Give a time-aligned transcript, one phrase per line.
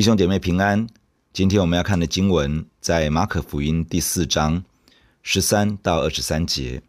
[0.00, 0.86] 弟兄姐妹平安，
[1.30, 4.64] 今天我们要看的经文在马可福音第四章
[5.20, 6.82] 十三到二十三节。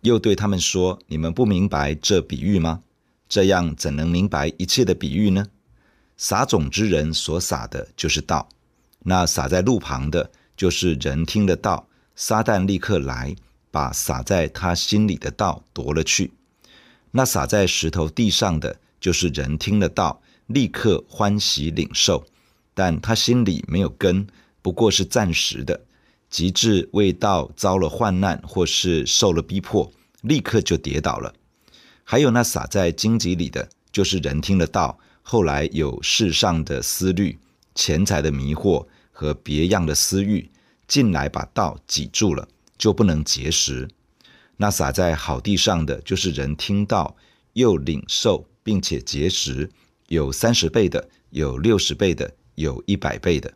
[0.00, 2.82] 又对他们说：“你们不明白这比喻吗？
[3.28, 5.48] 这样怎能明白一切的比喻呢？
[6.16, 8.48] 撒种之人所撒的就是道，
[9.00, 13.36] 那撒在路旁的，就是人听了道，撒旦立刻来，
[13.70, 16.32] 把撒在他心里的道夺了去。
[17.10, 22.26] 那撒在石头地上的，就是人听了道。”立刻欢喜领受，
[22.74, 24.26] 但他心里没有根，
[24.60, 25.80] 不过是暂时的。
[26.30, 29.90] 及至为道遭了患难，或是受了逼迫，
[30.20, 31.32] 立刻就跌倒了。
[32.04, 37.38] 还有那撒在荆棘里的，就是人听了道，后来有世上的思虑、
[37.74, 40.50] 钱财的迷惑和别样的私欲，
[40.86, 42.46] 进来把道挤住了，
[42.76, 43.88] 就不能结实。
[44.58, 47.16] 那撒在好地上的，就是人听到，
[47.54, 49.70] 又领受，并且结实。
[50.08, 53.52] 有三十倍的，有六十倍的，有一百倍的。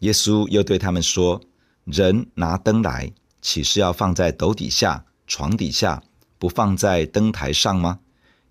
[0.00, 1.40] 耶稣又对他们说
[1.86, 6.02] ：“人拿灯来，岂是要放在斗底下、床底下，
[6.38, 8.00] 不放在灯台上吗？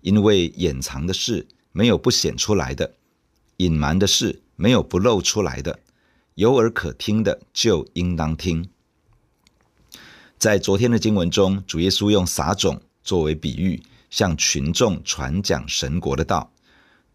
[0.00, 2.94] 因为掩藏的事没有不显出来的，
[3.58, 5.78] 隐瞒的事没有不露出来的。
[6.36, 8.68] 有耳可听的，就应当听。”
[10.38, 16.50] 在昨天的经文中，主耶稣用撒种作为比喻，向群众传讲神国的道。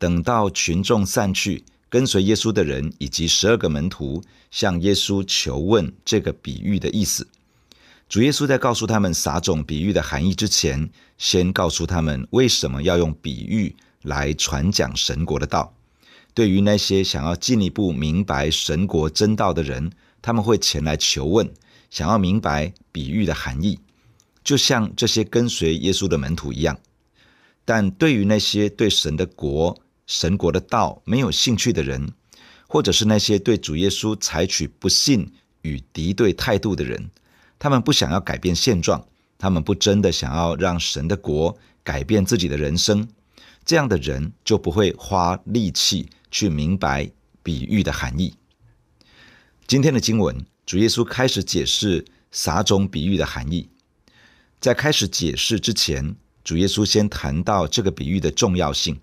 [0.01, 7.27] 等到群众散去，跟随耶稣的人以及十二个门徒向耶稣求问这个比喻的意思。
[8.09, 15.71] 主耶稣在告诉他们撒种比喻的含义之前，先告诉他们为什么要用比喻来传讲神国的道。
[16.33, 21.47] 对于那些想要进一步明白神国真道的人，他们会前来求问，
[21.91, 23.77] 想要明白比喻的含义，
[24.43, 26.79] 就像这些跟随耶稣的门徒一样。
[27.63, 29.79] 但对于那些对神的国，
[30.11, 32.11] 神国的道没有兴趣的人，
[32.67, 37.09] 或者是那些对主耶稣采取不信与敌对态度的人，
[37.57, 39.07] 他们不想要改变现状，
[39.37, 43.07] 他们不真的想要让神的国改变自己的人生，
[43.63, 47.09] 这样的人就不会花力气去明白
[47.41, 48.35] 比喻的含义。
[49.65, 53.69] 今天的经文，主耶稣开始解释撒种比喻的含义。
[54.59, 58.99] 在开始解释之前，主耶稣先谈到这个比喻的重要性。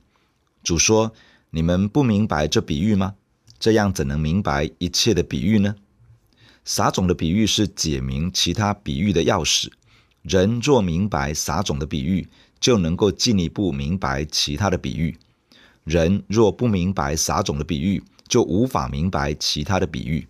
[0.69, 1.15] 主说
[1.49, 3.15] ：“你们不明白这比喻吗？
[3.59, 5.75] 这样怎能明白一切的比喻呢？
[6.63, 9.71] 撒种的比喻是解明其他比喻的钥匙。
[10.21, 12.29] 人若明白撒种的比喻，
[12.61, 15.17] 就能够进一步明白其他的比喻。
[15.85, 20.29] 人若不明白撒种的比喻，就无法明白其他的比喻。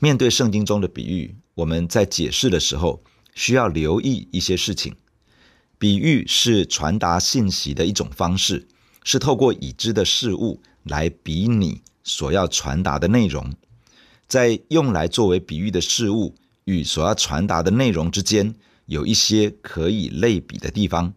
[0.00, 3.00] 面对圣经中的比喻，我们在解释的时候
[3.32, 4.96] 需要留意一些事情。
[5.78, 8.66] 比喻是传达信息的一种方式。”
[9.04, 13.54] 是透过已知的事物来比拟所要传达的内容，
[14.26, 18.54] 在用来作为比喻的事物与所要传达的内容之间
[18.86, 21.14] 有一些可以类比的地方，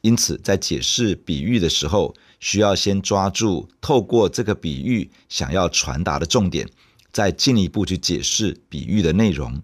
[0.00, 6.68] 因此在解释比喻的时候，需要先抓住透过这个比喻想要传达的重点，
[7.12, 9.62] 再进一步去解释比喻的内容。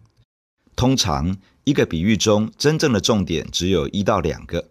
[0.74, 4.70] 通常一个比喻中真正的重点只有一到两个。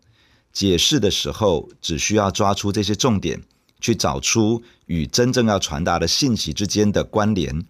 [0.53, 3.41] 解释的时候，只需要抓出这些重点，
[3.79, 7.65] 去找出与真正要传达的信息之间的关联，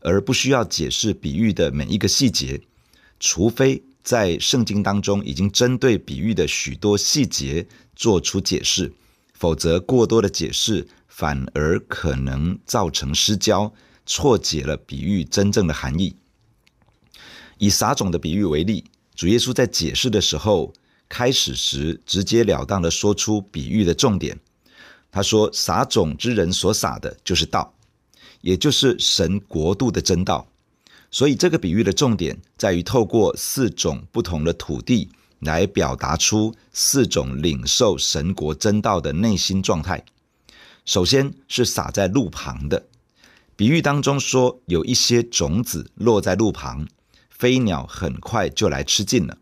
[0.00, 2.60] 而不需要解释比喻的每一个细节。
[3.18, 8.92] 除非在圣经当中已经针对比喻的许多细节做出解释，
[9.32, 13.72] 否则过多的解释反而可能造成失焦，
[14.04, 16.14] 错解了比喻真正的含义。
[17.58, 20.74] 以撒种的比喻为例，主耶稣在解释的时候，
[21.08, 24.38] 开始时直截了当地说出比喻的重点，
[25.12, 27.72] 他说：“撒种之人所撒的就是道，
[28.40, 30.46] 也就是神国度的真道。
[31.10, 35.08] 所以这个比喻的重点在于透过四种不同的土地
[35.38, 40.04] 来表达出四种领受神国真道的内心状态。
[40.84, 42.84] 首先是撒在路旁的，
[43.54, 46.86] 比喻当中说有一些种子落在路旁，
[47.30, 49.38] 飞鸟很快就来吃尽了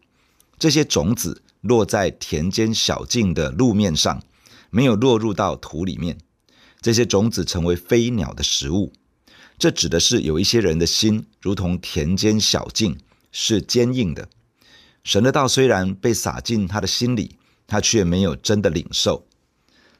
[0.59, 4.23] 这些种子。”落在田间小径的路面上，
[4.69, 6.19] 没有落入到土里面。
[6.83, 8.93] 这些种子成为飞鸟的食物。
[9.59, 12.99] 这指的是有一些人的心，如同田间小径，
[13.33, 14.29] 是坚硬的。
[15.03, 19.27] 神的道虽然被撒进他的心里，他却没有真的领受。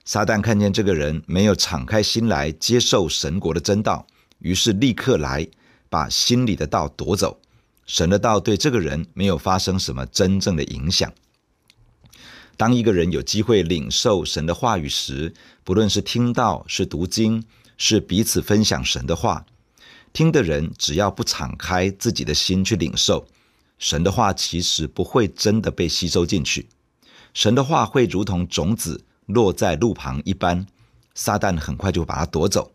[0.05, 4.07] 撒旦看见这个人没有敞开心来接受神国的真道，
[4.41, 5.49] 于是立刻来
[5.89, 7.41] 把心里的道夺走。
[7.87, 11.11] 神的道对这个人没有发生什么真正的影响。
[12.57, 15.35] 当一个人有机会领受神的话语时，
[15.65, 17.45] 不论是听到、是读经，
[17.77, 19.45] 是彼此分享神的话。
[20.13, 23.27] 听的人只要不敞开自己的心去领受
[23.79, 26.69] 神的话，其实不会真的被吸收进去。
[27.33, 30.67] 神的话会如同种子落在路旁一般，
[31.15, 32.73] 撒旦很快就把它夺走，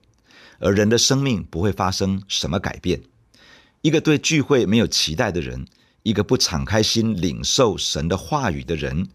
[0.59, 3.01] 而人的生命不会发生什么改变。
[3.81, 5.65] 一个对聚会没有期待的人，
[6.03, 9.07] 一个不敞开心领受神的话语的人，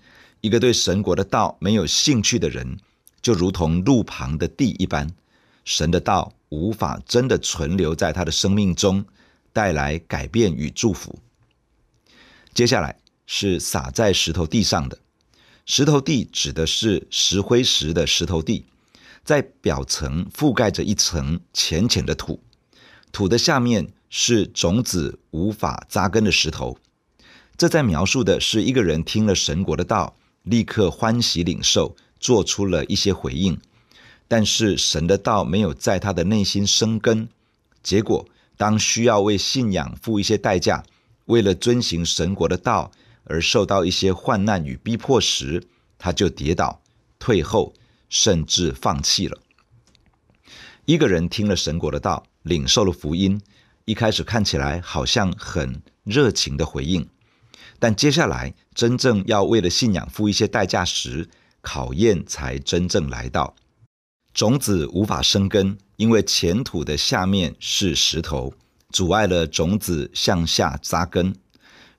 [0.45, 2.77] 一个对神国的道没有兴趣的人，
[3.23, 5.09] 就如同路旁的地一般，
[5.65, 9.07] 神的道无法真的存留在他的生命中，
[9.55, 11.19] 带来改变与祝福。
[12.53, 14.99] 接下来是撒在石头地上的。
[15.65, 18.67] 石头地指的是石灰石的石头地，
[19.25, 22.39] 在表层覆盖着一层浅浅的土，
[23.11, 26.77] 土的下面是种子无法扎根的石头。
[27.57, 30.15] 这在描述的是一个人听了神国的道，
[30.45, 33.61] 立刻欢喜领受，做出了一些回应。
[34.27, 37.29] 但是神的道没有在他的内心生根，
[37.83, 38.27] 结果
[38.57, 40.83] 当需要为信仰付一些代价，
[41.27, 42.91] 为了遵行神国的道，
[43.25, 45.63] 而受到一些患难与逼迫时，
[45.99, 46.81] 他就跌倒、
[47.19, 47.75] 退后，
[48.09, 49.39] 甚至放弃了。
[50.87, 53.41] 一个人听了神国的道，领受了福音，
[53.85, 57.07] 一开始看起来好像很热情的回应，
[57.85, 61.29] 但接下来真正要为了信仰付一些代价时，
[61.61, 63.55] 考验才真正来到。
[64.33, 68.55] 种子无法生根，因为前土的下面是石头，
[68.89, 71.37] 阻碍了种子向下扎根。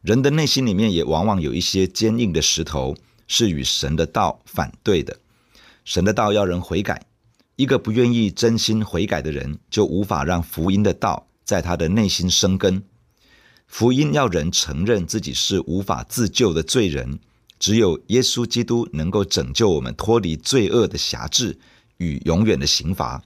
[0.01, 2.95] 人的内心里面也往往有一些坚硬的石头，
[3.27, 5.15] 是与神的道反对的。
[5.83, 7.05] 神的道要人悔改，
[7.57, 12.81] 一个不愿意真心悔改的人，就无法让福音的道在他的内心生根。
[13.67, 17.19] 福音要人承认自己是无法自救的罪人，
[17.59, 21.57] 只有耶稣基督能够拯救我们脱离罪恶的辖制
[21.97, 23.21] 与永远的刑罚。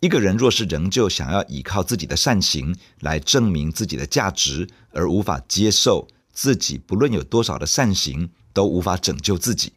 [0.00, 9.72] 一个人若是仍旧想要依靠自己的善行来证明自己的价值，而无法接受自己不论有多少的善行都无法拯救自己，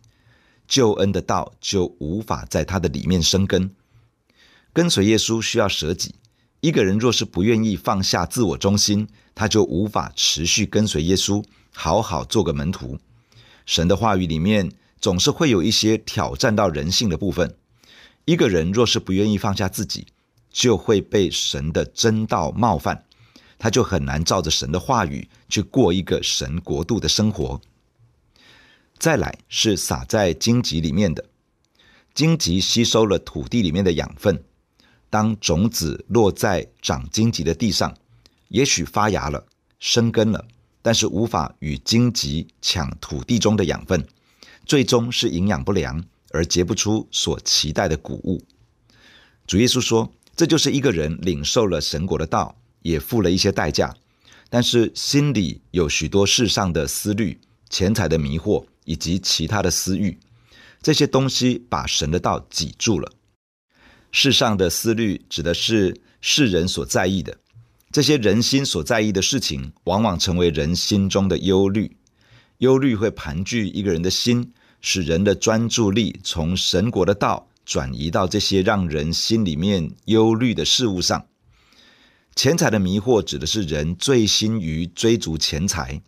[0.68, 3.70] 救恩的道就无法在他的里面生根。
[4.72, 6.16] 跟随耶稣需要舍己。
[6.64, 9.06] 一个人若是不愿意放下自我中心，
[9.36, 11.44] 他就无法持续跟随耶稣，
[11.74, 12.98] 好好做个门徒。
[13.66, 14.72] 神的话语里面
[15.02, 17.54] 总是会有一些挑战到人性的部分。
[18.24, 20.08] 一个人若是不愿意放下自己，
[20.52, 23.04] 就会被神的真道冒犯，
[23.60, 27.60] 他就很难照着神的话语去过一个神国度的生活。
[28.98, 31.26] 再来是撒在荆棘里面的，
[32.14, 34.42] 荆棘吸收了土地里面的养分，
[35.14, 37.96] 当种子落在长荆棘的地上，
[38.48, 39.46] 也许发芽了，
[39.80, 40.44] 生根了，
[40.82, 44.04] 但是无法与荆棘抢土地中的养分，
[44.66, 46.04] 最终是营养不良。
[46.36, 48.42] 而结不出所期待的谷物。
[49.46, 53.96] 主耶稣说：“这就是一个人领受了神国的道，也付了一些代价，
[54.50, 57.40] 但是心里有许多世上的思虑、
[57.70, 60.18] 钱财的迷惑以及其他的私欲，
[60.82, 63.12] 这些东西把神的道挤住了。
[64.14, 67.38] 世上的思虑指的是世人所在意的，
[67.92, 71.98] 这些人心所在意的事情，往往成为人心中的忧虑。
[72.60, 74.54] 忧虑会盘踞一个人的心。”
[74.86, 81.26] 使人的专注力从神国的道转移到这些让人心里面忧虑的事物上。
[82.36, 86.02] 钱财的迷惑指的是人醉心于追逐钱财，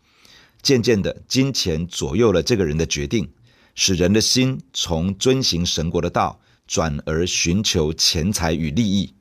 [0.62, 3.32] 渐渐的，金钱左右了这个人的决定，
[3.76, 9.14] 使人的心从遵行神国的道转而寻求钱财与利益。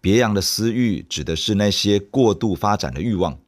[0.00, 3.38] 别样的私欲指的是那些过度发展的欲望。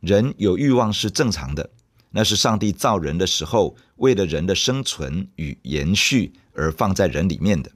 [0.00, 1.70] 人有欲望是正常的。
[2.16, 7.72] 那是上帝造人的时候，为了人的生存与延续而放在人里面的。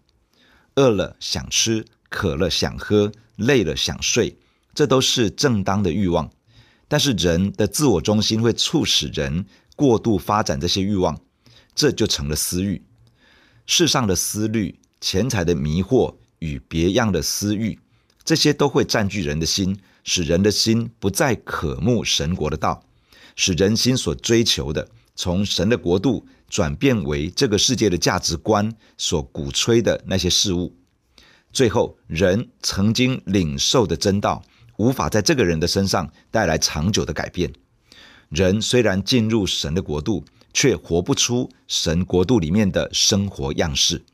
[0.77, 4.39] 饿了想吃，渴了想喝，累了想睡，
[4.73, 6.31] 这都是正当的欲望。
[6.87, 11.21] 但是人的自我中心会促使人过度发展这些欲望，
[11.75, 12.81] 这就成了私欲。
[13.71, 17.79] 世上的思虑、钱财的迷惑与别样的私欲，
[18.25, 22.83] 这些都会占据人的心，使人的心不再渴慕神国的道。
[23.37, 30.75] 使人心所追求的，从神的国度转变为这个世界的价值观所鼓吹的那些事物，
[31.53, 34.43] 最后人曾经领受的真道，
[34.79, 37.53] 无法在这个人的身上带来长久的改变。
[38.31, 44.05] 人虽然进入神的国度，却活不出神国度里面的生活样式。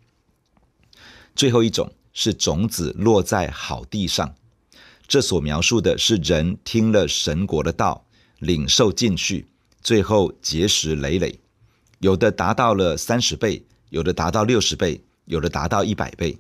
[1.34, 4.34] 最后一种是种子落在好地上，
[5.06, 8.06] 这所描述的是人听了神国的道。
[8.40, 9.46] 领受进去，
[9.80, 11.40] 最后结实累累，
[12.00, 16.38] 有的达到了三十倍，有的达到六十倍，有的达到一百倍。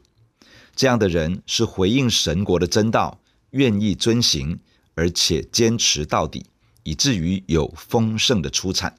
[0.76, 3.20] 这样的人是回应神国的真道，
[3.52, 4.58] 愿意遵行，
[4.94, 6.44] 而且坚持到底，
[6.82, 8.98] 以至于有丰盛的出产。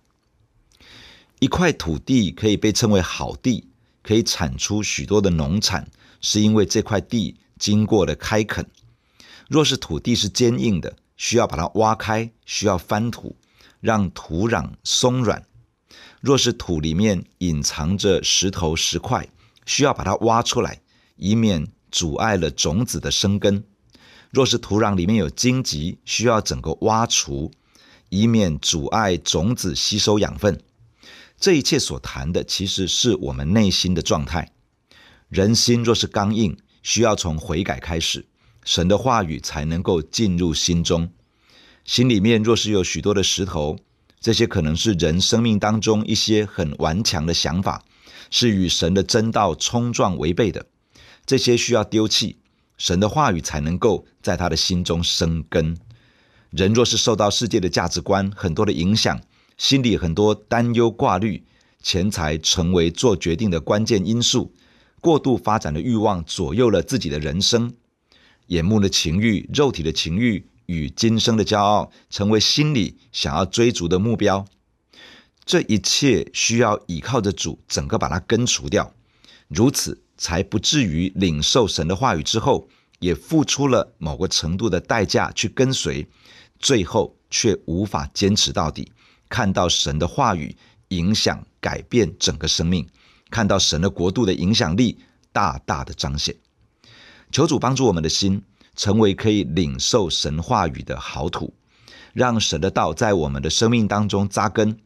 [1.40, 3.68] 一块土地可以被称为好地，
[4.02, 5.88] 可以产出许多的农产，
[6.22, 8.66] 是因为这块地经过了开垦。
[9.50, 13.36] 若是土地是坚硬的，需要把它挖开，需要翻土，
[13.80, 15.42] 让土壤松软；
[16.22, 19.28] 若是土里面隐藏着石头石块，
[19.66, 20.82] 需要把它挖出来，
[21.18, 23.62] 以免阻碍了种子的生根；
[24.32, 27.52] 若是土壤里面有荆棘，需要整个挖除，
[28.10, 30.60] 以免阻碍种子吸收养分。
[31.46, 34.52] 这一切所谈的，其实是我们内心的状态。
[35.30, 38.26] 人心若是刚硬，需要从悔改开始，
[38.64, 41.12] 神的话语才能够进入心中。
[41.84, 43.78] 心里面若是有许多的石头，
[44.20, 47.86] 这些可能是人生命当中一些很顽强的想法，
[48.32, 50.66] 是与神的真道冲撞违背的。
[51.28, 52.40] 这些需要丢弃，
[52.80, 55.78] 神的话语才能够在他的心中生根。
[56.50, 59.22] 人若是受到世界的价值观很多的影响，
[59.58, 61.44] 心里很多担忧挂虑，
[61.82, 64.54] 钱财成为做决定的关键因素，
[65.02, 67.74] 过度发展的欲望左右了自己的人生，
[68.48, 70.48] 眼目的情欲、肉体的情欲。
[70.68, 74.48] 与今生的骄傲成为心里想要追逐的目标，
[75.46, 78.92] 这一切需要倚靠着主，整个把它根除掉，
[79.48, 86.08] 如此才不至于领受神的话语之后，也付出了某个程度的代价去跟随，
[86.58, 88.92] 最后却无法坚持到底。
[89.30, 90.56] 看到神的话语
[90.90, 92.88] 影响改变整个生命，
[93.30, 95.00] 看到神的国度的影响力
[95.32, 96.36] 大大的彰显。
[97.32, 98.44] 求主帮助我们的心。
[98.78, 101.54] 成为可以领受神话语的好土，
[102.12, 104.78] 让神的道在我们的生命当中扎根。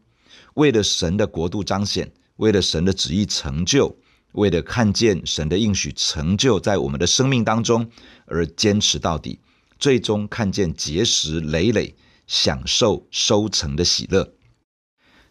[0.53, 3.97] 为了神的国度彰显，为了神的旨意成就，
[4.33, 7.89] 为了看见神的应许成就在我们的生命当中
[8.27, 9.39] 而坚持到底，
[9.79, 11.95] 最终看见结实累累，
[12.29, 14.35] 享受收成的喜乐。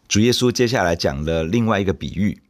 [0.07, 2.41] 主耶稣接下来讲了另外一个比喻：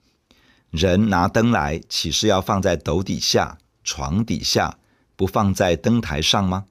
[0.71, 4.77] 人拿灯来，岂是要放在斗底下、床底下？
[5.15, 6.65] 不放在灯台上吗？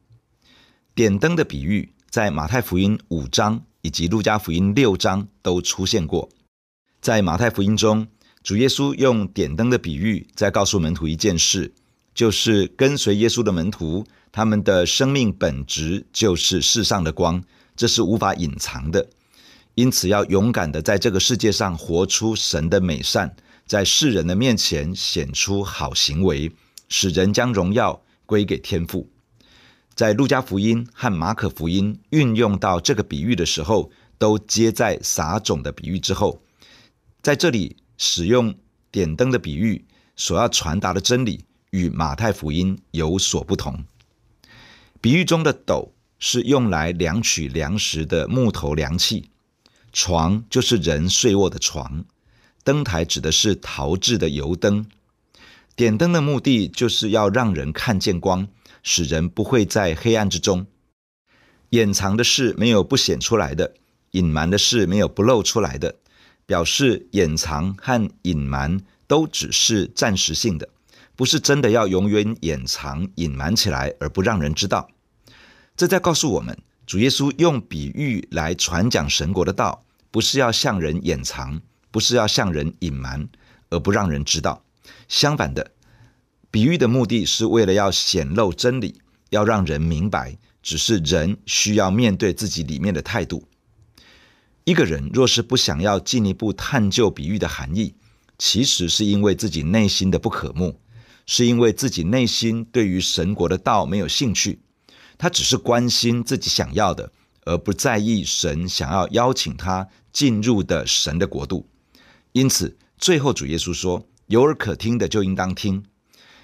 [0.94, 6.28] 点灯的比喻在马太福音五章以及路加福音六章都出现过。
[7.00, 8.08] 在马太福音中，
[8.42, 11.75] 主耶稣用点灯的比喻在告诉门徒一件事，
[12.14, 17.44] 就是跟随耶稣的门徒，他们的生命本质就是世上的光，
[17.78, 19.08] 这是无法隐藏的。
[19.75, 26.52] 因此，要勇敢的在这个世界上活出神的美善，在世人的面前显出好行为，
[26.90, 28.02] 使人将荣耀。
[28.26, 29.08] 归给天父，
[29.94, 36.42] 在路加福音和马可福音运用到这个比喻的时候，都接在撒种的比喻之后。
[37.23, 38.54] 在这里使用
[38.90, 39.82] 点灯的比喻，
[40.14, 43.82] 所要传达的真理与马太福音有所不同。
[45.00, 49.30] 比喻中的斗是用来量取粮食的木头量器，
[49.92, 52.04] 床就是人睡卧的床，
[52.64, 54.87] 灯台指的是陶制的油灯。
[55.76, 58.48] 点灯的目的就是要让人看见光，
[58.82, 60.66] 使人不会在黑暗之中。
[61.70, 63.75] 掩藏的事没有不显出来的，
[64.12, 65.96] 隐瞒的事没有不露出来的。
[66.46, 70.66] 表示掩藏和隐瞒都只是暂时性的，
[71.14, 74.88] 不是真的要永远掩藏、隐瞒起来而不让人知道。
[75.78, 76.58] 这在告诉我们，
[76.88, 83.28] 主耶稣用比喻来传讲神国的道，不是要向人掩藏，不是要向人隐瞒，
[83.70, 84.64] 而不让人知道。
[85.06, 85.70] 相反的，
[86.50, 93.47] 比喻的目的是为了要显露真理，要让人明白，只是人需要面对自己里面的态度。
[94.64, 97.94] 一个人若是不想要进一步探究比喻的含义，
[98.37, 100.80] 其实是因为自己内心的不可慕，
[101.25, 104.58] 是因为自己内心对于神国的道没有兴趣，
[105.18, 107.12] 他只是关心自己想要的，
[107.44, 111.68] 而不在意神想要邀请他进入的神的国度。
[112.32, 114.08] 因此，最后主耶稣说。
[114.28, 115.84] 有耳可听的就应当听，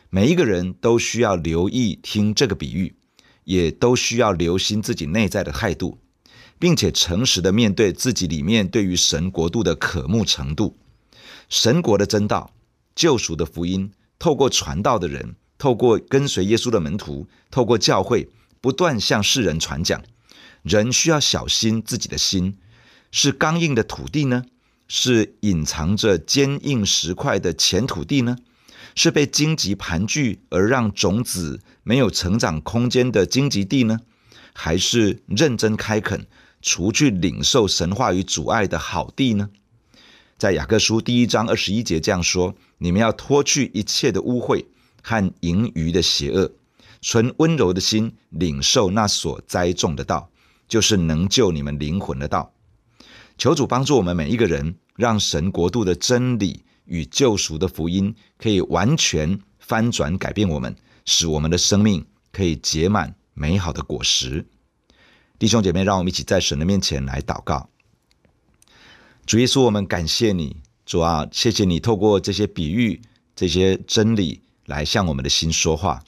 [0.09, 2.97] 每一个人都需要留意听这个比喻，
[3.45, 5.99] 也都需要留心自己内在的态度，
[6.59, 10.79] 并且诚实的面对自己里面对于神国度的渴慕程度。
[11.51, 12.55] 神国的真道、
[12.95, 18.31] 救赎的福音，透过传道的人，透过跟随耶稣的门徒，透过教会
[18.65, 20.03] 不断向世人传讲。
[20.63, 22.57] 人需要小心自己的心，
[23.11, 24.47] 是刚硬的土地呢？
[24.89, 28.39] 是隐藏着坚硬石块的浅土地呢？
[28.95, 34.01] 是被荆棘盘踞而让种子没有成长空间的荆棘地呢？
[34.55, 36.27] 还是认真开垦、
[36.63, 39.51] 除去领受神话与阻碍的好地呢？
[40.39, 44.65] 在雅各书第一章二十一节这样说：“你们要脱去一切的污秽，
[45.03, 46.51] 和盈余的邪恶，
[47.05, 50.31] 存温柔的心领受那所栽种的道，
[50.67, 52.51] 就是能救你们灵魂的道。
[53.37, 64.47] 求主帮助我们每一个人，让神国度的真理与救赎的福音可以完全翻转改变我们，使我们的生命可以结满美好的果实。
[65.39, 67.69] 弟兄姐妹，让我们一起在神的面前来祷告。
[69.27, 70.57] 主耶稣，我们感谢你，
[70.87, 73.03] 主啊，谢谢你透过这些比喻、
[73.37, 76.03] 这些真理来向我们的心说话。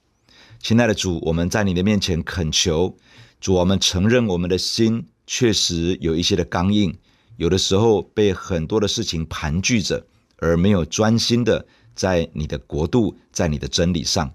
[0.66, 2.96] 亲爱的主，我们在你的面前恳求，
[3.40, 6.98] 主，我们承认我们的心确实有一些的刚硬。
[7.36, 10.04] 有的时候被很多的事情盘踞着，
[10.38, 14.34] 而没有专心的在你的国度，在你的真理上。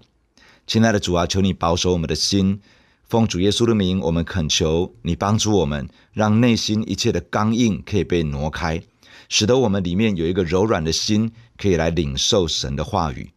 [0.66, 2.62] 亲爱的主啊，求你保守我们的心，
[3.06, 8.82] 奉主耶稣的名，我们恳求你帮助我们，让内心一切的刚硬可以被挪开，
[9.28, 13.32] 使得我们里面有一个柔软的心，可以来领受神的话语。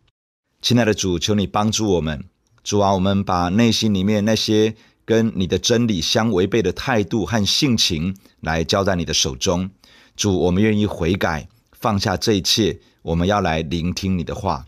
[0.61, 2.23] 亲爱的主，求你帮助我们，
[2.65, 4.75] 主啊，我们把内心里面那些。
[5.07, 9.69] 跟你的真理相违背的态度和性情，来交在你的手中。
[10.15, 14.65] 主，我们愿意悔改，放下这一切，我们要来聆听你的话。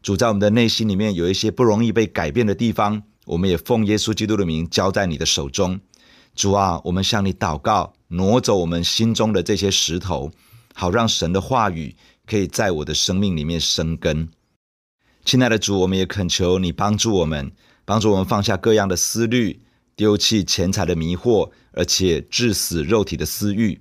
[0.00, 5.80] 主，在我们的内心里面有一些不容易被改变的地方，我们也奉耶稣基督的名交在你的手中。
[6.36, 10.30] 主啊，我们向你祷告，挪走我们心中的这些石头，
[10.72, 11.96] 好让神的话语
[12.28, 14.28] 可以在我的生命里面生根。
[15.24, 17.50] 亲爱的主，我们也恳求你帮助我们。
[17.86, 19.58] 帮助我们放下各样的思虑，
[19.96, 23.80] 丢弃钱财的迷惑，而且致死肉体的私欲。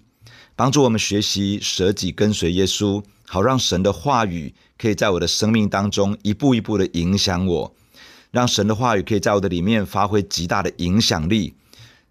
[0.55, 7.75] 帮助我们学习舍己跟随耶稣，好让神的话语可以在我的生命当中一步一步的影响我，
[8.31, 11.55] 让神的话语可以在我的里面发挥极大的影响力。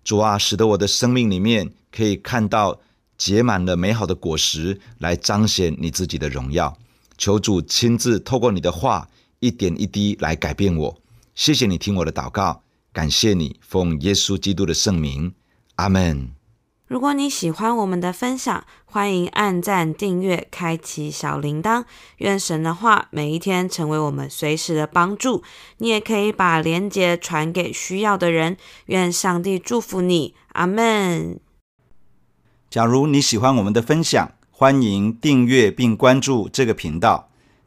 [0.05, 2.81] 主啊，使得我的生命里面可以看到
[3.16, 6.77] 结满了美好的果实，来彰显你自己的荣耀。
[7.16, 9.09] 求主亲自透过你的话，
[9.42, 10.98] 一点一滴来改变我。
[11.35, 15.35] 谢谢你听我的祷告，感谢你奉耶稣基督的圣名，
[15.74, 16.31] 阿门。
[16.87, 21.85] 如果你喜欢我们的分享，欢迎按赞、订阅、开启小铃铛。
[22.18, 25.42] 愿神的话每一天成为我们随时的帮助。
[25.78, 28.57] 你也可以把连结传给需要的人。
[28.87, 31.40] 愿上帝祝福你，阿门。
[32.70, 37.32] 假如你喜欢我们的分享，欢迎订阅并关注这个频道。